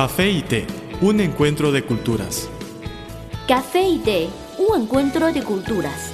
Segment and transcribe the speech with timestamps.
[0.00, 0.64] Café y té,
[1.00, 2.48] un encuentro de culturas.
[3.48, 6.12] Café y té, un encuentro de culturas.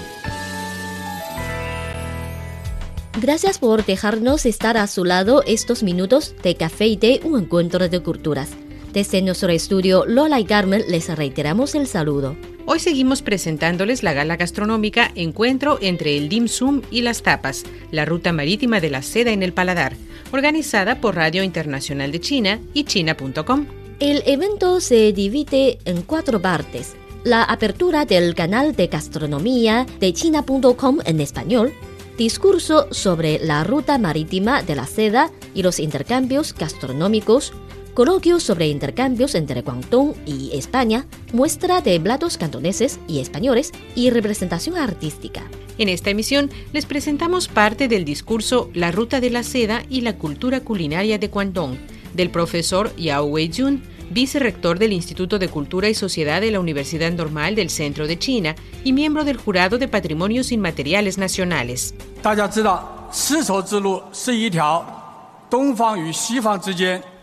[3.20, 7.86] Gracias por dejarnos estar a su lado estos minutos de Café y té, un encuentro
[7.90, 8.52] de culturas.
[8.94, 12.36] Desde nuestro estudio Lola y Carmen les reiteramos el saludo.
[12.66, 18.06] Hoy seguimos presentándoles la gala gastronómica Encuentro entre el dim sum y las tapas, la
[18.06, 19.94] ruta marítima de la seda en el paladar,
[20.32, 23.66] organizada por Radio Internacional de China y china.com.
[24.00, 26.96] El evento se divide en cuatro partes.
[27.22, 31.70] La apertura del canal de gastronomía de china.com en español,
[32.16, 37.52] discurso sobre la ruta marítima de la seda y los intercambios gastronómicos,
[37.94, 44.76] coloquio sobre intercambios entre Guangdong y España, muestra de platos cantoneses y españoles y representación
[44.76, 45.42] artística.
[45.78, 50.16] En esta emisión les presentamos parte del discurso La Ruta de la Seda y la
[50.16, 51.76] Cultura Culinaria de Guangdong,
[52.14, 57.54] del profesor Yao Wei-jun, vicerrector del Instituto de Cultura y Sociedad de la Universidad Normal
[57.54, 61.94] del Centro de China y miembro del Jurado de Patrimonios Inmateriales Nacionales.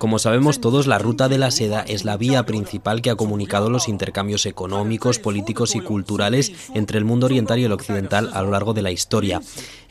[0.02, 3.70] Como sabemos todos, la ruta de la seda es la vía principal que ha comunicado
[3.70, 8.50] los intercambios económicos, políticos y culturales entre el mundo oriental y el occidental a lo
[8.50, 9.42] largo de la historia.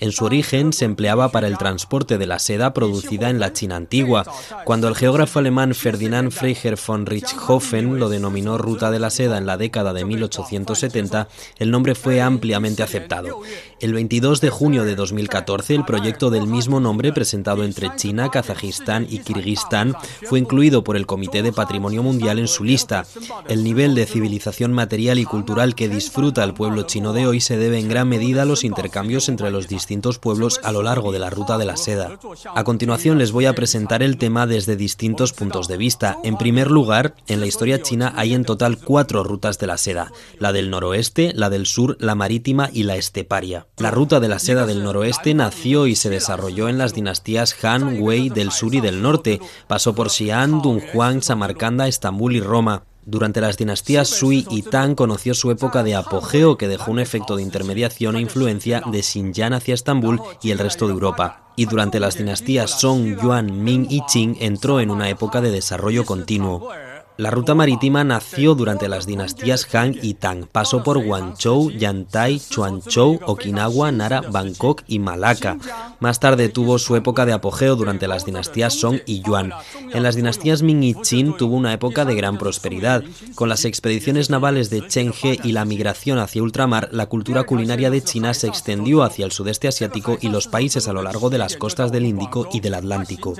[0.00, 3.76] En su origen se empleaba para el transporte de la seda producida en la China
[3.76, 4.24] antigua.
[4.64, 9.46] Cuando el geógrafo alemán Ferdinand Freiherr von Richthofen lo denominó ruta de la seda en
[9.46, 13.42] la década de 1870, el nombre fue ampliamente aceptado.
[13.78, 19.06] El 22 de junio de 2014, el proyecto del mismo nombre presentado entre China, Kazajistán
[19.08, 19.94] y Kirguistán
[20.24, 23.06] fue incluido por el Comité de Patrimonio Mundial en su lista.
[23.48, 27.56] El nivel de civilización material y cultural que disfruta el pueblo chino de hoy se
[27.56, 31.18] debe en gran medida a los intercambios entre los distintos pueblos a lo largo de
[31.18, 32.18] la ruta de la seda.
[32.54, 36.18] A continuación les voy a presentar el tema desde distintos puntos de vista.
[36.24, 40.12] En primer lugar, en la historia china hay en total cuatro rutas de la seda,
[40.38, 43.66] la del noroeste, la del sur, la marítima y la esteparia.
[43.78, 48.00] La ruta de la seda del noroeste nació y se desarrolló en las dinastías Han,
[48.00, 52.84] Wei del sur y del norte, pasó por Xi'an, Dunhuang, Samarcanda, Estambul y Roma.
[53.06, 57.34] Durante las dinastías Sui y Tang conoció su época de apogeo que dejó un efecto
[57.34, 61.52] de intermediación e influencia de Xinjiang hacia Estambul y el resto de Europa.
[61.56, 66.04] Y durante las dinastías Song, Yuan, Ming y Qing entró en una época de desarrollo
[66.04, 66.70] continuo.
[67.20, 70.46] La ruta marítima nació durante las dinastías Han y Tang.
[70.50, 75.58] Pasó por Guangzhou, Yantai, Chuanzhou, Okinawa, Nara, Bangkok y Malaca.
[75.98, 79.52] Más tarde tuvo su época de apogeo durante las dinastías Song y Yuan.
[79.92, 83.04] En las dinastías Ming y Qin tuvo una época de gran prosperidad.
[83.34, 88.02] Con las expediciones navales de Chenghe y la migración hacia ultramar, la cultura culinaria de
[88.02, 91.56] China se extendió hacia el sudeste asiático y los países a lo largo de las
[91.56, 93.34] costas del Índico y del Atlántico.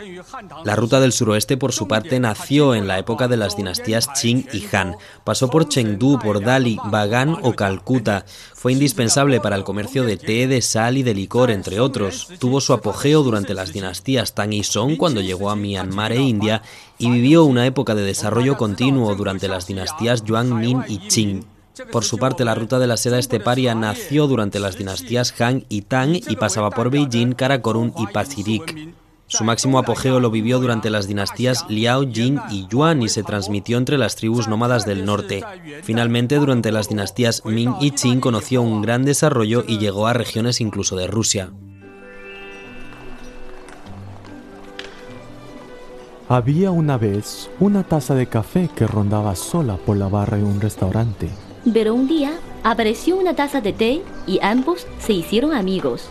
[0.65, 4.09] La ruta del suroeste, por su parte, nació en la época de las dinastías dinastías
[4.21, 4.97] Qing y Han.
[5.25, 8.25] Pasó por Chengdu, por Dali, Bagan o Calcuta.
[8.55, 12.29] Fue indispensable para el comercio de té, de sal y de licor, entre otros.
[12.39, 16.63] Tuvo su apogeo durante las dinastías Tang y Song cuando llegó a Myanmar e India
[16.99, 21.45] y vivió una época de desarrollo continuo durante las dinastías Yuan, Min y Qing.
[21.93, 25.83] Por su parte, la ruta de la seda esteparia nació durante las dinastías Han y
[25.83, 29.00] Tang y pasaba por Beijing, Karakorum y Pacific.
[29.31, 33.79] Su máximo apogeo lo vivió durante las dinastías Liao, Jin y Yuan y se transmitió
[33.79, 35.45] entre las tribus nómadas del norte.
[35.85, 40.61] Finalmente, durante las dinastías Ming y Qing conoció un gran desarrollo y llegó a regiones
[40.61, 41.53] incluso de Rusia.
[46.29, 50.61] Había una vez una taza de café que rondaba sola por la barra de un
[50.61, 51.29] restaurante.
[51.73, 52.33] Pero un día
[52.65, 56.11] apareció una taza de té y ambos se hicieron amigos.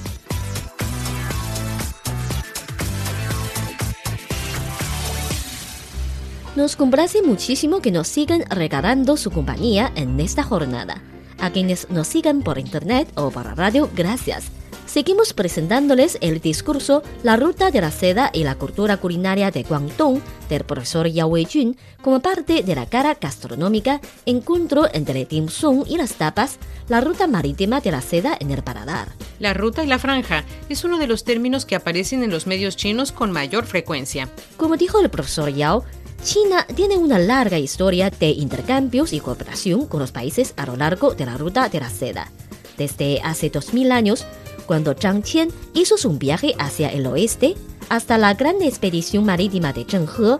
[6.61, 11.01] Nos complace muchísimo que nos sigan regalando su compañía en esta jornada.
[11.39, 14.51] A quienes nos sigan por internet o por radio, gracias.
[14.85, 20.21] Seguimos presentándoles el discurso La ruta de la seda y la cultura culinaria de Guangdong
[20.49, 25.97] del profesor Yao Wei-jun como parte de la cara gastronómica Encuentro entre dim sum y
[25.97, 26.59] las tapas,
[26.89, 29.07] la ruta marítima de la seda en el paladar.
[29.39, 32.75] La ruta y la franja es uno de los términos que aparecen en los medios
[32.75, 34.29] chinos con mayor frecuencia.
[34.57, 35.85] Como dijo el profesor Yao,
[36.23, 41.15] China tiene una larga historia de intercambios y cooperación con los países a lo largo
[41.15, 42.31] de la ruta de la seda.
[42.77, 44.25] desde hace 2000 años,
[44.65, 47.55] cuando Zhang Qian hizo su viaje hacia el oeste,
[47.89, 50.37] hasta la gran expedición marítima de Zhenghe,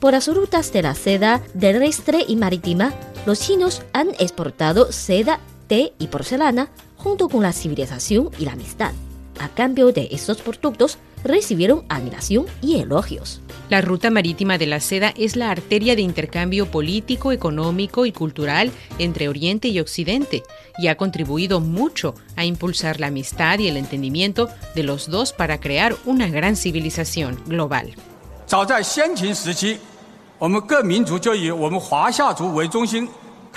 [0.00, 2.92] por las rutas de la seda terrestre y marítima,
[3.26, 8.92] los chinos han exportado seda, té y porcelana junto con la civilización y la amistad.
[9.40, 13.40] A cambio de estos productos, recibieron admiración y elogios.
[13.70, 18.70] La ruta marítima de la seda es la arteria de intercambio político, económico y cultural
[18.98, 20.42] entre Oriente y Occidente
[20.78, 25.58] y ha contribuido mucho a impulsar la amistad y el entendimiento de los dos para
[25.60, 27.94] crear una gran civilización global.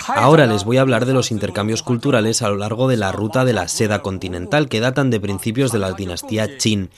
[0.06, 3.44] Ahora les voy a hablar de los intercambios culturales a lo largo de la ruta
[3.44, 6.90] de la seda continental que datan de principios de la dinastía Qin.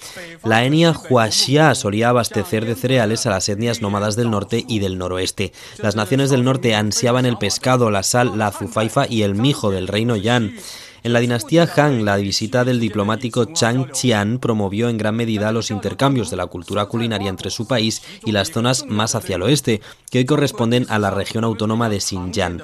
[0.44, 4.99] La etnia Huaxia solía abastecer de cereales a las etnias nómadas del norte y del
[4.99, 5.52] noroeste.
[5.79, 9.88] Las naciones del norte ansiaban el pescado, la sal, la azufaifa y el mijo del
[9.88, 10.55] reino Yan.
[11.02, 15.70] En la dinastía Han, la visita del diplomático Chang Qian promovió en gran medida los
[15.70, 19.81] intercambios de la cultura culinaria entre su país y las zonas más hacia el oeste,
[20.11, 22.62] que hoy corresponden a la región autónoma de Xinjiang.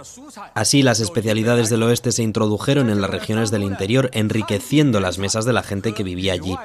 [0.54, 5.44] Así, las especialidades del oeste se introdujeron en las regiones del interior, enriqueciendo las mesas
[5.44, 6.56] de la gente que vivía allí.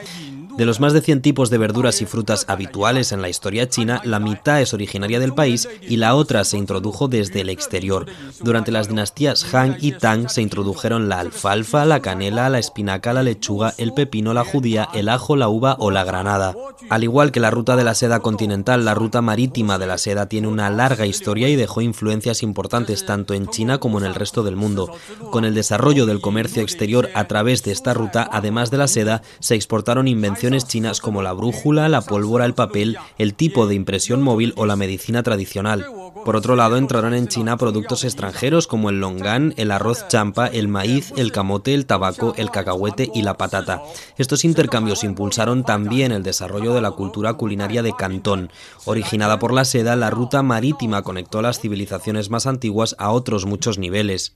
[0.62, 4.00] De los más de 100 tipos de verduras y frutas habituales en la historia china,
[4.04, 8.06] la mitad es originaria del país y la otra se introdujo desde el exterior.
[8.42, 13.24] Durante las dinastías Han y Tang se introdujeron la alfalfa, la canela, la espinaca, la
[13.24, 16.54] lechuga, el pepino, la judía, el ajo, la uva o la granada.
[16.92, 20.28] Al igual que la ruta de la seda continental, la ruta marítima de la seda
[20.28, 24.44] tiene una larga historia y dejó influencias importantes tanto en China como en el resto
[24.44, 24.94] del mundo.
[25.32, 29.24] Con el desarrollo del comercio exterior a través de esta ruta, además de la seda,
[29.40, 34.22] se exportaron invenciones chinas como la brújula, la pólvora, el papel, el tipo de impresión
[34.22, 35.86] móvil o la medicina tradicional.
[36.26, 40.68] Por otro lado, entraron en China productos extranjeros como el longan, el arroz champa, el
[40.68, 43.82] maíz, el camote, el tabaco, el cacahuete y la patata.
[44.18, 48.52] Estos intercambios impulsaron también el desarrollo de la cultura culinaria de Cantón.
[48.86, 53.80] Originada por la seda, la ruta marítima conectó las civilizaciones más antiguas a otros muchos
[53.80, 54.36] niveles.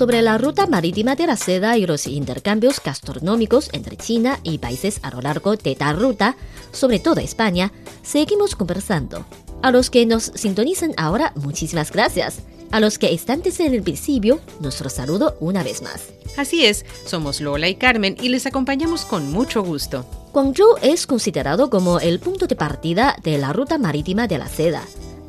[0.00, 4.98] sobre la ruta marítima de la seda y los intercambios gastronómicos entre China y países
[5.02, 6.38] a lo largo de esta ruta,
[6.72, 7.70] sobre todo España,
[8.02, 9.26] seguimos conversando.
[9.60, 12.38] A los que nos sintonizan ahora, muchísimas gracias.
[12.70, 16.08] A los que están desde el principio, nuestro saludo una vez más.
[16.38, 20.06] Así es, somos Lola y Carmen y les acompañamos con mucho gusto.
[20.32, 24.82] Guangzhou es considerado como el punto de partida de la ruta marítima de la seda.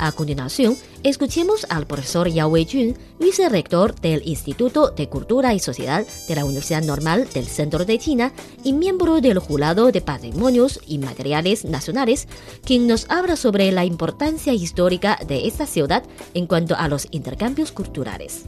[0.03, 6.36] A continuación, escuchemos al profesor Yao Weijun, vicerrector del Instituto de Cultura y Sociedad de
[6.36, 8.31] la Universidad Normal del Centro de China
[8.63, 12.27] y miembro del Jurado de Patrimonios y Materiales Nacionales,
[12.65, 16.01] quien nos habla sobre la importancia histórica de esta ciudad
[16.34, 18.46] en cuanto a los intercambios culturales.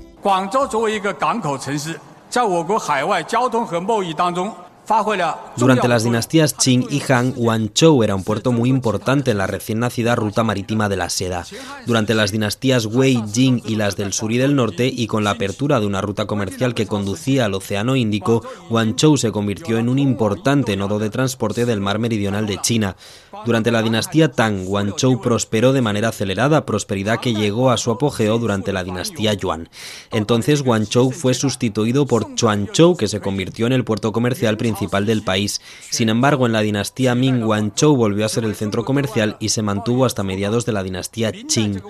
[5.56, 9.80] Durante las dinastías Qing y Han, Guangzhou era un puerto muy importante en la recién
[9.80, 11.46] nacida ruta marítima de la seda.
[11.86, 15.32] Durante las dinastías Wei, Jing y las del sur y del norte, y con la
[15.32, 20.00] apertura de una ruta comercial que conducía al Océano Índico, Guangzhou se convirtió en un
[20.00, 22.98] importante nodo de transporte del mar meridional de China.
[23.46, 28.38] Durante la dinastía Tang, Guangzhou prosperó de manera acelerada, prosperidad que llegó a su apogeo
[28.38, 29.70] durante la dinastía Yuan.
[30.12, 34.73] Entonces Guangzhou fue sustituido por Chuanzhou, que se convirtió en el puerto comercial principal
[35.06, 35.62] del país.
[35.89, 39.62] Sin embargo, en la dinastía Ming, Guangzhou volvió a ser el centro comercial y se
[39.62, 41.82] mantuvo hasta mediados de la dinastía Qing.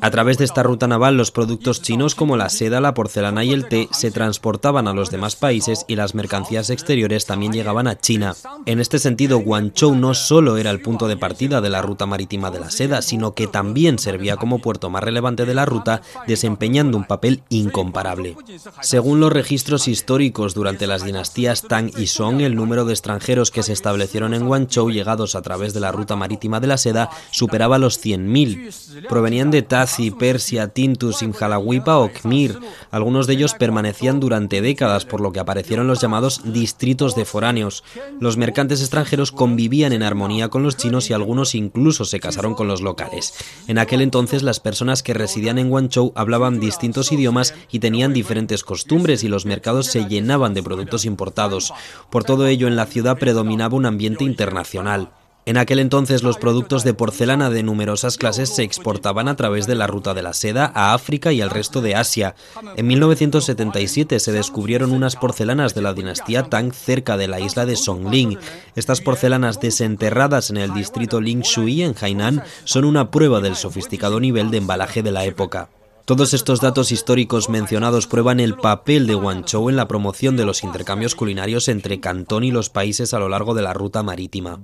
[0.00, 3.52] A través de esta ruta naval, los productos chinos como la seda, la porcelana y
[3.52, 7.98] el té se transportaban a los demás países y las mercancías exteriores también llegaban a
[7.98, 8.34] China.
[8.66, 12.50] En este sentido, Guangzhou no solo era el punto de partida de la ruta marítima
[12.50, 16.96] de la seda, sino que también servía como puerto más relevante de la ruta, desempeñando
[16.96, 18.36] un papel incomparable.
[18.80, 23.62] Según los registros históricos durante las dinastías Tang y Song, El número de extranjeros que
[23.62, 27.78] se establecieron en Guangzhou, llegados a través de la ruta marítima de la seda, superaba
[27.78, 29.08] los 100.000.
[29.08, 32.58] Provenían de Tazi, Persia, Tintus, Simhalawipa o Khmer.
[32.90, 37.82] Algunos de ellos permanecían durante décadas, por lo que aparecieron los llamados distritos de foráneos.
[38.20, 42.68] Los mercantes extranjeros convivían en armonía con los chinos y algunos incluso se casaron con
[42.68, 43.32] los locales.
[43.68, 48.64] En aquel entonces las personas que residían en Guangzhou hablaban distintos idiomas y tenían diferentes
[48.64, 51.72] costumbres y los mercados se llenaban de productos importados.
[52.10, 55.10] Por todo ello en la ciudad predominaba un ambiente internacional.
[55.48, 59.76] En aquel entonces los productos de porcelana de numerosas clases se exportaban a través de
[59.76, 62.34] la ruta de la seda a África y al resto de Asia.
[62.76, 67.76] En 1977 se descubrieron unas porcelanas de la dinastía Tang cerca de la isla de
[67.76, 68.36] Songling.
[68.76, 74.50] Estas porcelanas desenterradas en el distrito Lingshui en Hainan son una prueba del sofisticado nivel
[74.50, 75.70] de embalaje de la época.
[76.08, 80.64] Todos estos datos históricos mencionados prueban el papel de Guangzhou en la promoción de los
[80.64, 84.58] intercambios culinarios entre Cantón y los países a lo largo de la ruta marítima.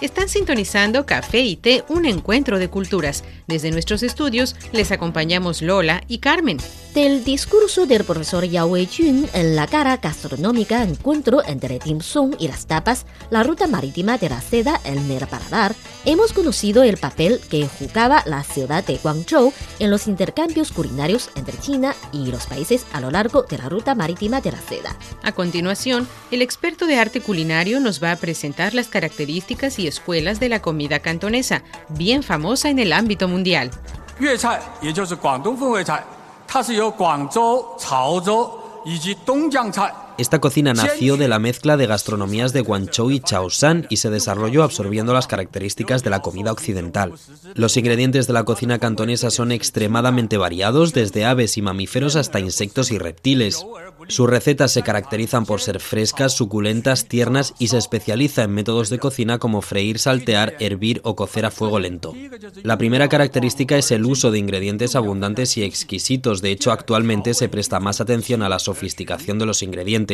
[0.00, 3.22] Están sintonizando Café y Té, un encuentro de culturas.
[3.50, 6.58] Desde nuestros estudios les acompañamos Lola y Carmen.
[6.94, 12.48] Del discurso del profesor Yao Wei-jun en la cara gastronómica encuentro entre dim sum y
[12.48, 17.40] las tapas, la ruta marítima de la seda en el paladar, hemos conocido el papel
[17.48, 22.86] que jugaba la ciudad de Guangzhou en los intercambios culinarios entre China y los países
[22.92, 24.96] a lo largo de la ruta marítima de la seda.
[25.22, 30.40] A continuación, el experto de arte culinario nos va a presentar las características y escuelas
[30.40, 33.39] de la comida cantonesa, bien famosa en el ámbito mundial.
[33.42, 33.70] 点
[34.18, 36.04] 粤菜也就是广东风味菜
[36.46, 38.50] 它是由广州潮州
[38.84, 44.64] 以及东江菜 Esta cocina nació de la mezcla de gastronomías de Guangzhou y Chaoshan y se desarrolló
[44.64, 47.14] absorbiendo las características de la comida occidental.
[47.54, 52.90] Los ingredientes de la cocina cantonesa son extremadamente variados, desde aves y mamíferos hasta insectos
[52.90, 53.64] y reptiles.
[54.08, 58.98] Sus recetas se caracterizan por ser frescas, suculentas, tiernas y se especializa en métodos de
[58.98, 62.14] cocina como freír, saltear, hervir o cocer a fuego lento.
[62.62, 67.48] La primera característica es el uso de ingredientes abundantes y exquisitos, de hecho actualmente se
[67.48, 70.09] presta más atención a la sofisticación de los ingredientes.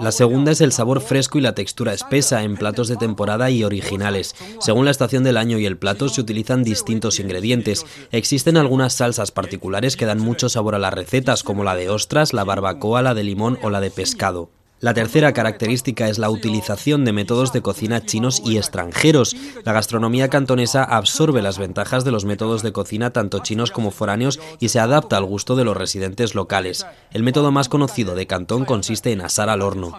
[0.00, 3.64] La segunda es el sabor fresco y la textura espesa en platos de temporada y
[3.64, 4.34] originales.
[4.60, 7.84] Según la estación del año y el plato se utilizan distintos ingredientes.
[8.10, 12.32] Existen algunas salsas particulares que dan mucho sabor a las recetas, como la de ostras,
[12.32, 14.50] la barbacoa, la de limón o la de pescado.
[14.82, 19.36] La tercera característica es la utilización de métodos de cocina chinos y extranjeros.
[19.62, 24.40] La gastronomía cantonesa absorbe las ventajas de los métodos de cocina tanto chinos como foráneos
[24.58, 26.84] y se adapta al gusto de los residentes locales.
[27.12, 29.96] El método más conocido de Cantón consiste en asar al horno.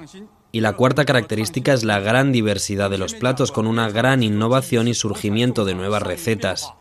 [0.51, 4.89] Y la cuarta característica es la gran diversidad de los platos con una gran innovación
[4.89, 6.73] y surgimiento de nuevas recetas.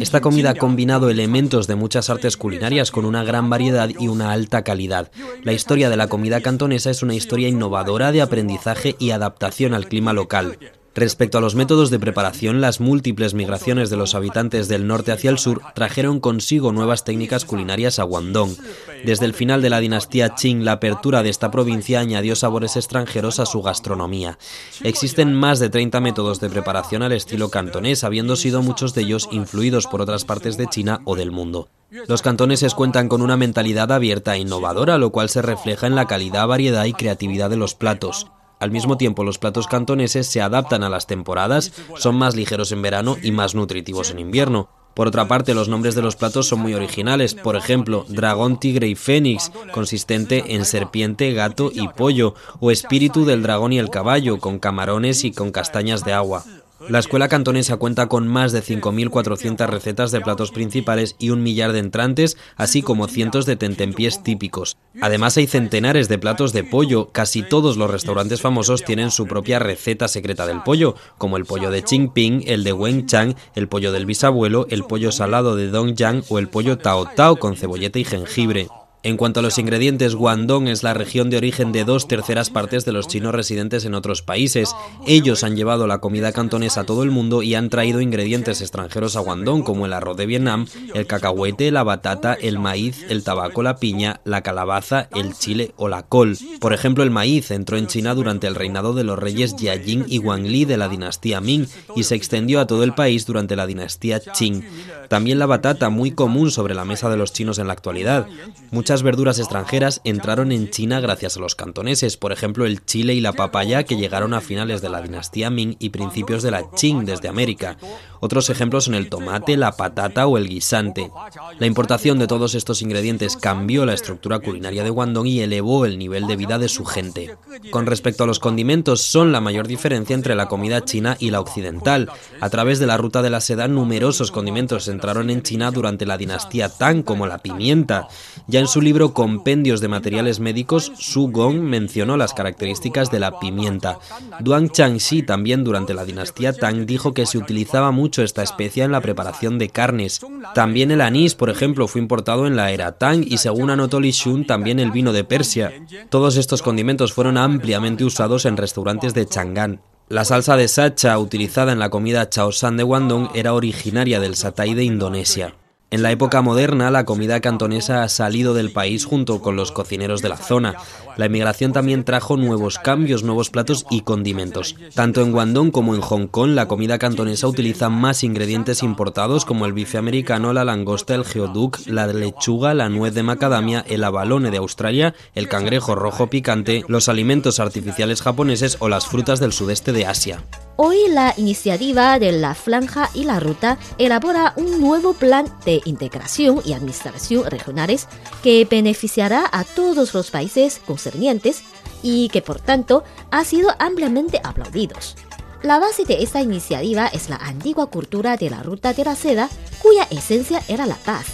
[0.00, 4.32] Esta comida ha combinado elementos de muchas artes culinarias con una gran variedad y una
[4.32, 5.10] alta calidad.
[5.42, 9.86] La historia de la comida cantonesa es una historia innovadora de aprendizaje y adaptación al
[9.86, 10.58] clima local.
[10.94, 15.30] Respecto a los métodos de preparación, las múltiples migraciones de los habitantes del norte hacia
[15.30, 18.56] el sur trajeron consigo nuevas técnicas culinarias a Guangdong.
[19.04, 23.38] Desde el final de la dinastía Qing, la apertura de esta provincia añadió sabores extranjeros
[23.38, 24.38] a su gastronomía.
[24.82, 29.28] Existen más de 30 métodos de preparación al estilo cantonés, habiendo sido muchos de ellos
[29.30, 31.68] influidos por otras partes de China o del mundo.
[32.06, 36.06] Los cantoneses cuentan con una mentalidad abierta e innovadora, lo cual se refleja en la
[36.06, 38.26] calidad, variedad y creatividad de los platos.
[38.58, 42.82] Al mismo tiempo, los platos cantoneses se adaptan a las temporadas, son más ligeros en
[42.82, 44.68] verano y más nutritivos en invierno.
[44.94, 47.34] Por otra parte, los nombres de los platos son muy originales.
[47.34, 53.44] Por ejemplo, dragón, tigre y fénix, consistente en serpiente, gato y pollo, o espíritu del
[53.44, 56.44] dragón y el caballo, con camarones y con castañas de agua.
[56.86, 61.72] La escuela cantonesa cuenta con más de 5.400 recetas de platos principales y un millar
[61.72, 64.76] de entrantes, así como cientos de tentempiés típicos.
[65.00, 69.58] Además hay centenares de platos de pollo, casi todos los restaurantes famosos tienen su propia
[69.58, 74.06] receta secreta del pollo, como el pollo de Qingping, el de Wenchang, el pollo del
[74.06, 78.68] bisabuelo, el pollo salado de Dongyang o el pollo Tao Tao con cebolleta y jengibre.
[79.04, 82.84] En cuanto a los ingredientes, Guangdong es la región de origen de dos terceras partes
[82.84, 84.74] de los chinos residentes en otros países.
[85.06, 89.14] Ellos han llevado la comida cantonesa a todo el mundo y han traído ingredientes extranjeros
[89.14, 93.62] a Guangdong, como el arroz de Vietnam, el cacahuete, la batata, el maíz, el tabaco,
[93.62, 96.36] la piña, la calabaza, el chile o la col.
[96.58, 100.18] Por ejemplo, el maíz entró en China durante el reinado de los reyes Jiajing y
[100.18, 104.20] Wangli de la dinastía Ming y se extendió a todo el país durante la dinastía
[104.20, 104.64] Qing.
[105.08, 108.26] También la batata, muy común sobre la mesa de los chinos en la actualidad.
[108.70, 113.20] Muchas verduras extranjeras entraron en China gracias a los cantoneses, por ejemplo el chile y
[113.20, 117.04] la papaya que llegaron a finales de la dinastía Ming y principios de la Qing
[117.04, 117.76] desde América.
[118.20, 121.10] Otros ejemplos son el tomate, la patata o el guisante.
[121.58, 125.98] La importación de todos estos ingredientes cambió la estructura culinaria de Guangdong y elevó el
[125.98, 127.36] nivel de vida de su gente.
[127.70, 131.40] Con respecto a los condimentos, son la mayor diferencia entre la comida china y la
[131.40, 132.10] occidental.
[132.40, 136.18] A través de la ruta de la seda, numerosos condimentos entraron en China durante la
[136.18, 138.08] dinastía Tang, como la pimienta.
[138.46, 143.98] Ya en libro Compendios de Materiales Médicos, Su Gong mencionó las características de la pimienta.
[144.40, 148.92] Duan Changxi, también durante la dinastía Tang, dijo que se utilizaba mucho esta especia en
[148.92, 150.20] la preparación de carnes.
[150.54, 154.10] También el anís, por ejemplo, fue importado en la era Tang y según anotó Li
[154.10, 155.72] Shun, también el vino de Persia.
[156.10, 159.80] Todos estos condimentos fueron ampliamente usados en restaurantes de Chang'an.
[160.08, 164.72] La salsa de sacha utilizada en la comida chaosan de Guangdong era originaria del satay
[164.72, 165.54] de Indonesia.
[165.90, 170.20] En la época moderna, la comida cantonesa ha salido del país junto con los cocineros
[170.20, 170.74] de la zona.
[171.16, 174.76] La inmigración también trajo nuevos cambios, nuevos platos y condimentos.
[174.94, 179.64] Tanto en Guangdong como en Hong Kong, la comida cantonesa utiliza más ingredientes importados como
[179.64, 184.50] el bife americano, la langosta, el geoduck, la lechuga, la nuez de macadamia, el abalone
[184.50, 189.92] de Australia, el cangrejo rojo picante, los alimentos artificiales japoneses o las frutas del sudeste
[189.92, 190.44] de Asia.
[190.80, 196.60] Hoy la iniciativa de la Franja y la Ruta elabora un nuevo plan de integración
[196.64, 198.08] y administración regionales
[198.42, 201.62] que beneficiará a todos los países concernientes
[202.02, 205.16] y que por tanto ha sido ampliamente aplaudidos.
[205.62, 209.48] La base de esta iniciativa es la antigua cultura de la Ruta de la Seda,
[209.82, 211.26] cuya esencia era la paz,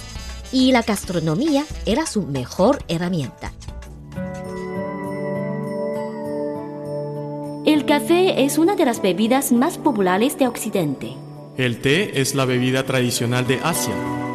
[0.51, 3.53] y la gastronomía era su mejor herramienta.
[7.67, 11.15] El café es una de las bebidas más populares de Occidente.
[11.57, 13.95] El té es la bebida tradicional de Asia.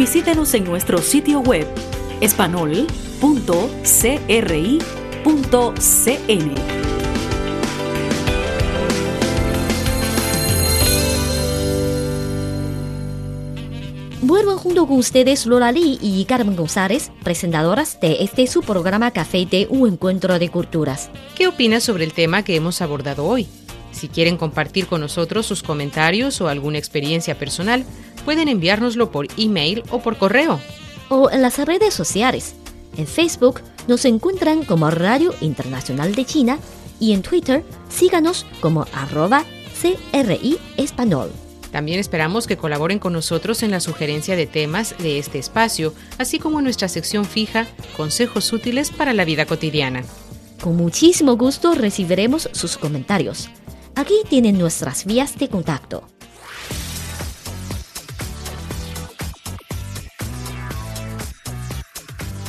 [0.00, 1.66] Visítenos en nuestro sitio web
[2.22, 2.86] espanol.cri.cn.
[14.22, 19.44] Vuelvo junto con ustedes Lola Lee y Carmen González, presentadoras de este su programa Café
[19.44, 21.10] de Un Encuentro de Culturas.
[21.36, 23.46] ¿Qué opinas sobre el tema que hemos abordado hoy?
[23.92, 27.84] Si quieren compartir con nosotros sus comentarios o alguna experiencia personal,
[28.30, 30.60] pueden enviárnoslo por email o por correo.
[31.08, 32.54] O en las redes sociales.
[32.96, 36.60] En Facebook nos encuentran como Radio Internacional de China
[37.00, 39.42] y en Twitter síganos como arroba
[39.82, 41.32] CRI Español.
[41.72, 46.38] También esperamos que colaboren con nosotros en la sugerencia de temas de este espacio, así
[46.38, 47.66] como en nuestra sección fija
[47.96, 50.04] Consejos útiles para la vida cotidiana.
[50.62, 53.50] Con muchísimo gusto recibiremos sus comentarios.
[53.96, 56.04] Aquí tienen nuestras vías de contacto.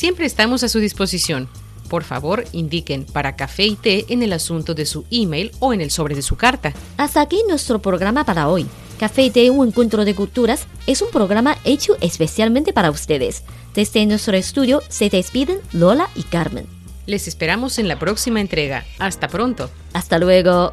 [0.00, 1.46] Siempre estamos a su disposición.
[1.90, 5.82] Por favor, indiquen para café y té en el asunto de su email o en
[5.82, 6.72] el sobre de su carta.
[6.96, 8.66] Hasta aquí nuestro programa para hoy.
[8.98, 13.42] Café y té, un encuentro de culturas, es un programa hecho especialmente para ustedes.
[13.74, 16.64] Desde nuestro estudio se despiden Lola y Carmen.
[17.04, 18.86] Les esperamos en la próxima entrega.
[18.98, 19.68] Hasta pronto.
[19.92, 20.72] Hasta luego.